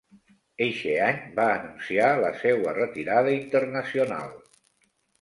Eixe 0.67 0.95
any 1.07 1.19
va 1.41 1.45
anunciar 1.57 2.09
la 2.25 2.33
seua 2.41 2.75
retirada 2.81 3.39
internacional. 3.39 4.37